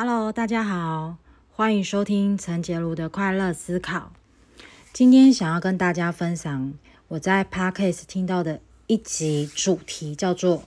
[0.00, 1.16] Hello，大家好，
[1.50, 4.12] 欢迎收听陈杰如的快乐思考。
[4.92, 6.72] 今天想要跟大家分享
[7.08, 10.62] 我在 Podcast 听到的一集主题，叫做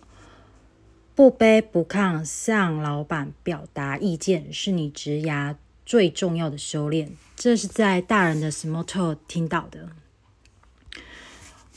[1.16, 5.56] “不卑不亢向老板表达意见是你职涯
[5.86, 7.16] 最重要的修炼”。
[7.38, 9.92] 这是在大人的 Small Talk 听到的。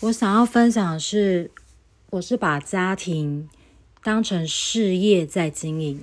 [0.01, 1.53] 我想要分享的是，
[2.11, 3.49] 我是把家庭
[4.03, 6.01] 当成事业在经营。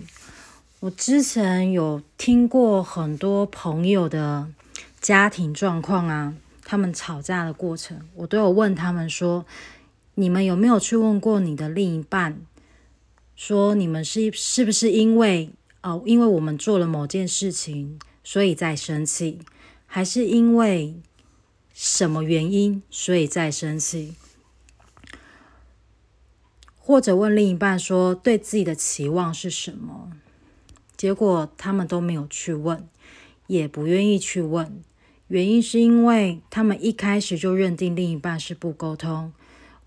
[0.82, 4.48] 我之前有听过很多朋友的
[5.00, 9.46] 家庭状况啊，他们吵架的过程，我都有问他们说：
[10.16, 12.42] 你们有没有去问过你的另一半，
[13.36, 15.52] 说你们是是不是因为
[15.84, 19.38] 哦，因为我们做了某件事情，所以在生气，
[19.86, 20.96] 还是因为
[21.76, 24.16] 什么原因，所以在生气？
[26.80, 30.14] 或者问另一半说，对自己的期望是什么？
[31.02, 32.88] 结果他们都没有去问，
[33.48, 34.84] 也不愿意去问。
[35.30, 39.34] 原因是因为他们一开始就认定另一半是不沟通，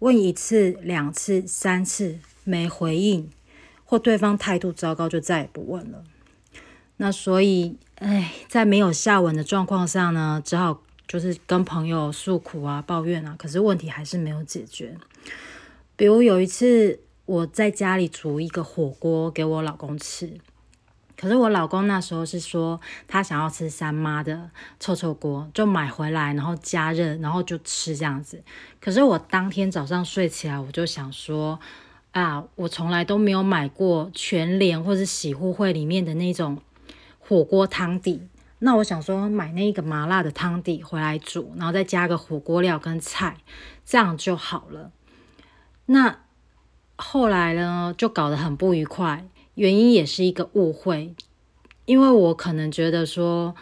[0.00, 3.30] 问一次、两次、三次没回应，
[3.84, 6.02] 或对方态度糟糕，就再也不问了。
[6.96, 13.36] 那所以，哎，在没有下文的状况下呢，只好就是跟朋友诉苦啊、抱怨啊。
[13.38, 14.96] 可是问题还是没有解决。
[15.94, 20.40] 比如有一次，我在家里煮一个火锅给我老公吃。
[21.24, 28.44] 可是我老公那时候是说他想要吃三妈的臭臭锅，就买回来，然后加热，然后就吃这样子。
[28.78, 31.58] 可是我当天早上睡起来，我就想说
[32.12, 36.58] 啊，我从来都没有买过全联或者洗护会里面的那种
[37.18, 38.28] 火锅汤底。
[38.58, 43.38] 那我想说买那个麻辣的汤底回来煮，然后再加个火锅料跟菜，
[43.86, 44.90] 这样就好了。
[45.86, 46.18] 那
[46.96, 49.24] 后来呢，就搞得很不愉快。
[49.54, 51.14] 原因也是一个误会，
[51.84, 53.54] 因为我可能觉得说，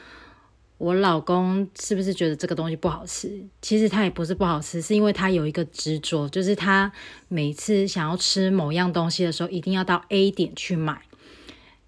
[0.79, 3.45] 我老公是不是觉得这个东西不好吃？
[3.61, 6.91] 其实他也不是不好吃，是因为他有一个执着，就是他
[7.29, 11.03] 每次想要吃某样东西的时候，一定要到 A 点去买。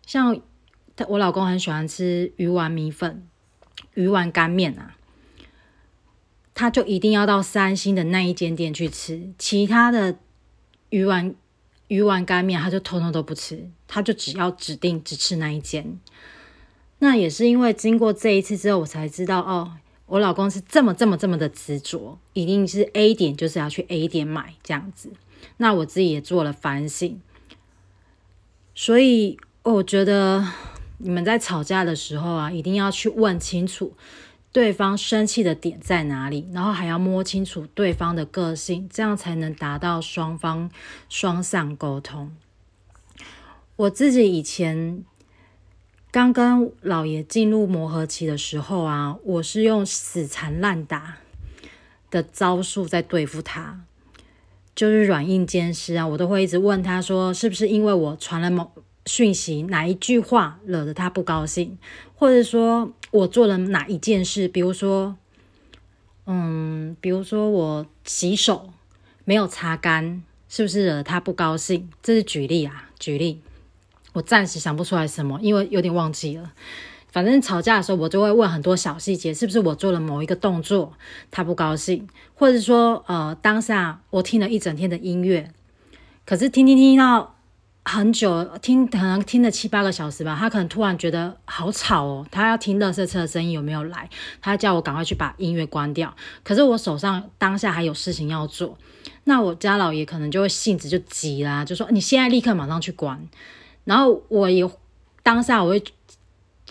[0.06, 0.38] 像，
[1.09, 3.26] 我老公很喜欢吃鱼丸米粉、
[3.94, 4.97] 鱼丸干面啊，
[6.53, 10.19] 他就一定要到三星的那一间店去吃，其他的
[10.91, 11.34] 鱼丸。
[11.89, 15.99] 鱼丸干面，他就通通都不吃，他就只要指定只吃那一间。
[16.99, 19.72] 那也是因为经过这一次之后，我才知道哦，
[20.06, 25.11] 我老公是这么这么这么的执着，一定是 A 点就是要去 A 点买这样子。
[25.59, 27.21] 那我自己也做了反省，
[28.75, 30.47] 所以我觉得
[30.99, 33.93] 你们在吵架的时候啊，一定要去问清楚。
[34.54, 36.48] 对方生气的点在哪里？
[36.53, 40.70] 然后还要摸清楚对方的个性，这样才能达到双方
[41.09, 42.31] 双向沟通。
[43.75, 45.04] 我自己以前
[46.12, 51.16] 刚跟老爷进入磨合期的时候啊，我是用死缠烂打
[52.09, 53.81] 的招数在对付他，
[54.76, 56.06] 就是软硬兼施啊。
[56.06, 58.71] 我都会一直问他说，是不是因为我传了某
[59.06, 61.78] 讯息，哪一句话惹得他不高兴，
[62.15, 62.92] 或者说。
[63.15, 64.48] 我做了哪一件事？
[64.48, 65.16] 比如说，
[66.26, 68.70] 嗯，比如说我洗手
[69.25, 71.88] 没有擦干，是不是惹他不高兴？
[72.03, 73.41] 这是举例啊，举例。
[74.15, 76.53] 我暂时想不出来什么，因为有点忘记了。
[77.12, 80.94] 反正吵架的时候，我就会问很多小细节，是不是我做了某一个动作
[81.31, 85.53] 他不高兴，或者说，呃，当下我听了一整天的音乐，
[86.26, 87.34] 可是听听听到。
[87.87, 90.34] 很久听，可能听了七八个小时吧。
[90.39, 94.09] 他可能突然觉得好吵哦，他要听乐色车的声音有没有来？
[94.41, 96.15] 他叫我赶快去把音乐关掉。
[96.43, 98.77] 可是我手上当下还有事情要做，
[99.25, 103.28] 那我家老爷可能就会性子就急啦，就说你现在立刻马上去关。
[103.84, 104.66] 然后我也
[105.22, 105.84] 当下我会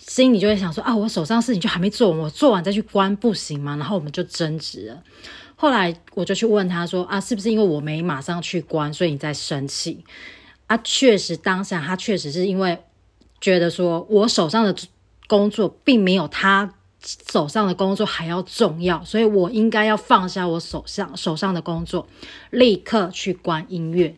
[0.00, 3.76] 心里就会想说啊，我手上事情就还没做完，我做完再去关不行吗？
[3.76, 5.00] 然后我们就争执了。
[5.54, 10.04] 后来我就去问他说啊，是不是因为我没马上去关，所以你在生气？
[10.76, 12.78] 他，确实，当下他确实是因为
[13.40, 14.74] 觉得说我手上的
[15.28, 16.74] 工作并没有他
[17.26, 22.08] 手上的工作还要重要，所以我应该要放下我手上手上的工作，
[22.50, 24.16] 立刻去关音乐。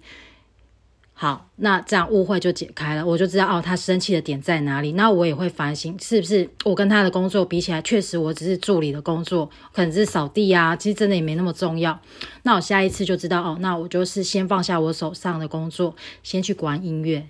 [1.19, 4.93] 好，那这样误会就解开了，我就知道哦，他生气的点在哪里。
[4.93, 11.99] 那我也会反省，是不是我跟他的工作比起来，确实我只是助理的工作，可能是扫地啊，其实真的也没那么重要。
[12.43, 17.27] 那我下一次就知道哦，那我就是先放下我手上的工作，先去关音乐。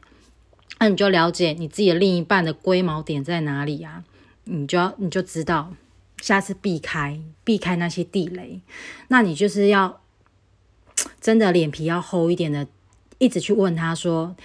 [0.80, 4.02] 那你就了解你自己的另一半的龟毛点在哪里啊？
[4.42, 5.72] 你就要你就知道，
[6.20, 8.60] 下次避开避开那些地雷。
[9.06, 10.00] 那你就是要
[11.20, 12.66] 真的脸皮要厚一点的。
[13.18, 14.36] 一直去问他说：“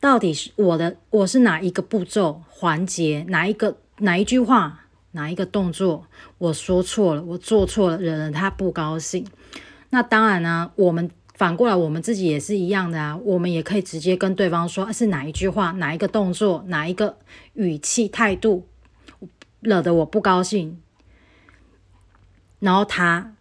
[0.00, 6.06] 到底是我的我是哪一个步骤环节，哪一个哪一句话，哪一个动作
[6.38, 9.26] 我说错了，我做错了，惹人他不高兴。
[9.90, 17.18] 那当然呢，我们反过来，我们自己也是一样的啊，我们也可以直接跟对方说，是哪一句话，哪一个动作，哪一个
[17.54, 18.66] 语气态度
[19.60, 20.80] 惹得我不高兴，
[22.60, 23.34] 然后他。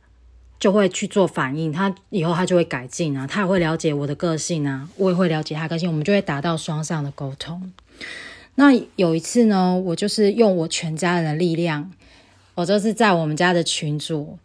[0.62, 7.74] 就会去做反应，他以后他就会改进啊，他也会了解我的个性啊，我也会了解他个性，我们就会达到双向的沟通。
[8.54, 11.92] 那有一次呢，我就是用我全家人的力量，
[12.54, 14.38] 我就是在我们家的群组，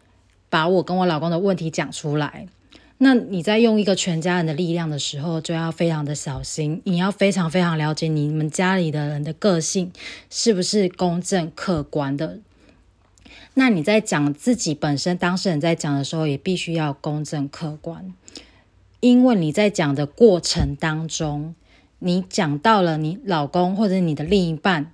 [0.48, 2.48] 把我跟我老公的问题讲出来。
[2.96, 9.92] 那你在用一个全家人的力量的时候，就要非常的小心，你要非常非常了解你们家里的人的个性
[10.30, 12.38] 是不是公正客观的。
[13.58, 18.12] 那你在讲自己本身当事人在讲的时候，也必须要公正客观，
[19.00, 21.54] 因为你在讲的过程当中，
[22.00, 24.92] 你讲到了你老公或者你的另一半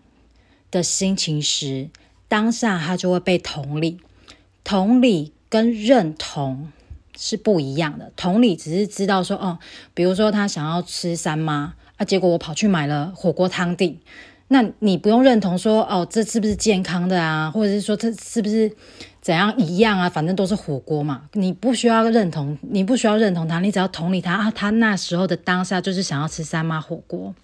[0.70, 1.90] 的心情时，
[2.28, 3.98] 当下他就会被同理，
[4.62, 6.70] 同理跟认同
[7.16, 8.12] 是不一样的。
[8.14, 9.58] 同理只是知道说，哦，
[9.92, 13.98] 比如说他想要吃三妈啊，结果我跑去买了火锅汤底。
[14.52, 17.50] 那你不用认同说哦，这是不是健康的啊？
[17.50, 18.70] 或者是说这是不是
[19.22, 20.10] 怎样一样啊？
[20.10, 24.50] 反正都是火锅嘛，你不需要认同，你不需要认同他，你只要同理他啊。
[24.50, 27.34] 他那时候的当下就是想要吃三妈火锅，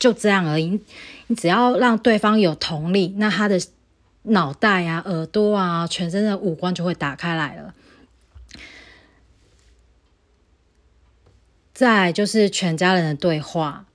[0.00, 0.80] 就这样而已。
[1.28, 3.60] 你只要让对方有同理，那他的
[4.24, 7.72] 脑袋啊、耳朵啊、全身的五官就会打开来了。
[11.72, 13.86] 再就是全家人的对话。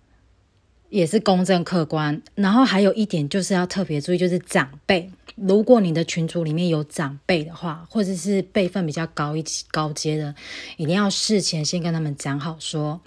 [0.90, 5.12] 也是公正客观，然后还有一点就是要特别注意，就是长辈。
[5.36, 10.34] 如果你的群组里面有长辈的话，或者是辈分比较高一级、高阶的，
[10.78, 13.02] 一定要事前先跟他们讲好，说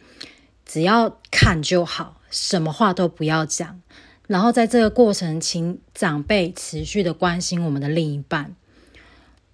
[0.64, 3.80] 只要看就好，什么话都不要讲。
[4.26, 8.54] 然后在这个过程，请长辈持续的关心我们的另一半。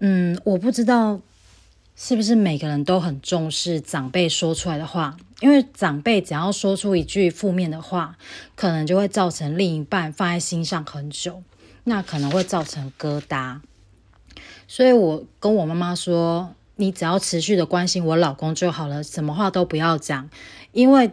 [0.00, 1.20] 嗯，我不知道。
[1.98, 5.16] 是不是每个人都很重视长辈说出来的话？
[5.40, 8.19] 因为长辈只要说出一句负面的话，
[8.54, 11.43] 可能就会造成另一半放在心上很久，
[11.84, 13.60] 那可能会造成疙瘩。
[14.69, 20.28] 所以我跟我妈妈说：“你只要持续的关心我老公就好了，什么话都不要讲，
[20.72, 21.10] 因为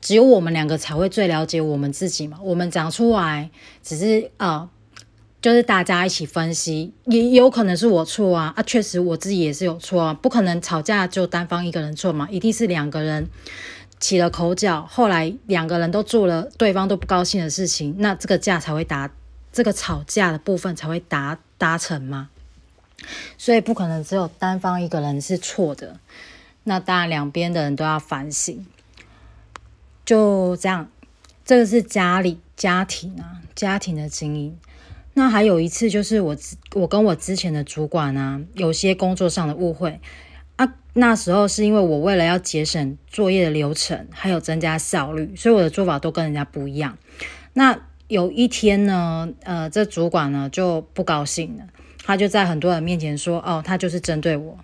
[0.00, 2.38] 只有我们两个才会最了解我们自己嘛。
[2.40, 3.50] 我们讲出来
[3.82, 4.70] 只是啊。”
[5.42, 8.62] 就是大家一起分析，也有可能是我错啊啊！
[8.64, 13.28] 确实我自己也是有错啊，不可能吵架就单方一个人错嘛，一定是两个人
[14.00, 19.08] 起了口角，后来两个人都做了对方都不高兴的事情，那这个架才会达，
[19.52, 22.30] 这个吵架的部分才会达达成嘛。
[23.38, 26.00] 所以不可能只有单方一个人是错的，
[26.64, 28.66] 那当然两边的人都要反省。
[30.04, 30.90] 就这样，
[31.44, 34.58] 这个是家里家庭啊，家庭的经营。
[35.18, 36.36] 那还有一次，就是我
[36.74, 39.98] 我跟我之前的主管呢，有些工作上的误会
[40.56, 40.74] 啊。
[40.92, 46.98] 那时候是因为我为了要节省作业的流程，还有增加效率，所以我的做法都跟人家不一样。
[47.54, 47.78] 那
[48.08, 51.64] 有一天呢，呃，这主管呢就不高兴了，
[52.04, 54.58] 他就在很多人面前说：“哦，他就是针对我。”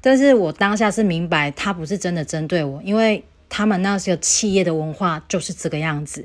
[0.00, 6.24] 但是我当下是明白，他不是真的针对我，因为他们那个企业的文化就是这个样子。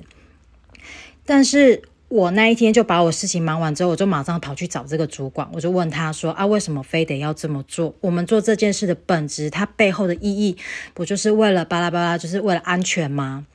[1.26, 1.82] 但是。
[2.14, 7.92] 我那一天就把我事情忙完之后，我就马上跑去找这个主管，我就问他说：“啊，为什么非得要这么做？
[8.02, 10.56] 我们做这件事的本质，它背后的意义，
[10.94, 13.48] 不就是为了巴拉巴拉，就是为了安全吗？”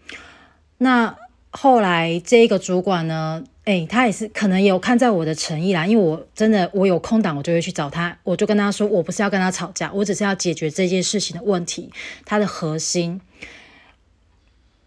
[0.79, 1.17] 那
[1.51, 11.93] 后来这个主管呢，哎，他也是可能有看在我的诚意啦，因为我真的我有空档，我就会去找他，我就跟他说，我不是要跟他吵架，我只是要解决这件事情的问题，
[12.25, 13.21] 它的核心。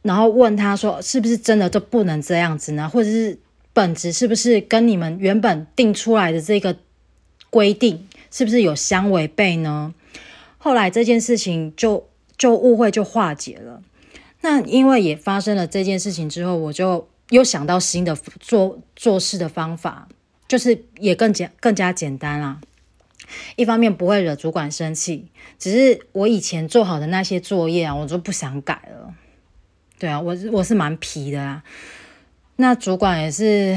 [0.02, 2.90] 然后问他说：“是不是真的就不能这样子呢？
[2.90, 3.40] 或者是？”
[3.74, 6.78] 本质是不是跟你们原本定出来的这个
[7.50, 9.94] 规定是不是有相违背呢？
[10.58, 13.82] 后来这件事情就就误会就化解了。
[14.42, 20.08] 那因为也发生了这件事情之后，我就又想到新的做做事的方法，
[20.48, 22.60] 就是也更简更加简单啦。
[23.56, 29.14] 一方面不会惹主管生气，只是我以前做好的那些作业啊，我就不想改了。
[29.98, 31.64] 对啊，我我是蛮皮的啊。
[32.58, 33.76] 那主管也是，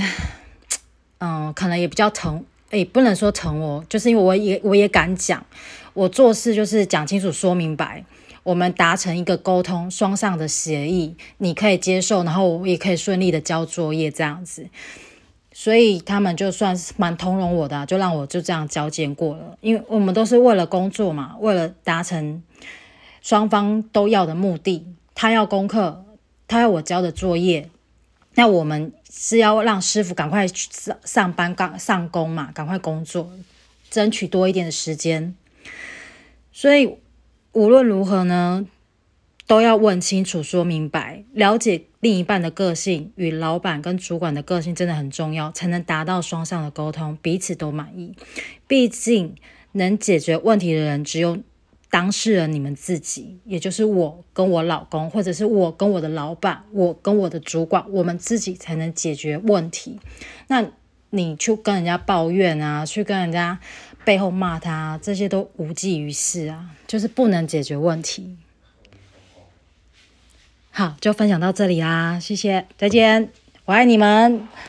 [1.18, 5.44] 嗯，可能也比较疼，也不能说疼我，就是因为我也我也敢讲，
[5.94, 8.04] 我做事就是讲清楚、说明白，
[8.42, 14.68] 我们达成一个沟通双向的协议，你可以接受，然后我也可以顺利的交作业这样子，
[15.52, 22.42] 所以他们就算是蛮通融我的，就让我就这样交接过了，因为我们都是为了工作嘛，为了达成
[23.22, 26.02] 双方都要的目的，他要功课。
[26.46, 27.70] 他要我交的作业，
[28.34, 33.30] 那我们是要让师傅赶快去上上班、赶上工嘛，赶快工作，
[33.90, 35.34] 争取多一点的时间。
[36.52, 36.96] 所以
[37.52, 38.66] 无论如何呢，
[39.46, 48.14] 都要问清楚、说明白，了解另一半的个性与老板跟主管的个性真的很重要，才能达到双向的沟通，彼此都满意。
[48.66, 49.34] 毕竟
[49.72, 51.38] 能解决问题的人只有。
[51.94, 60.00] 当事人，你们自己，也就是我跟我老公，或者是我跟我的老板，我跟我的主管，我们自己才能解决问题。
[60.48, 60.66] 那
[61.10, 63.60] 你去跟人家抱怨啊，去跟人家
[64.04, 68.36] 背后骂他，这些都无济于事啊，就是不能解决问题。
[70.72, 73.30] 好，就分享到这里啦，谢谢，再见，
[73.66, 74.48] 我爱你们。